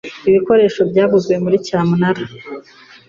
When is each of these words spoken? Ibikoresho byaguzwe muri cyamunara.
Ibikoresho 0.29 0.81
byaguzwe 0.91 1.33
muri 1.43 1.57
cyamunara. 1.67 2.23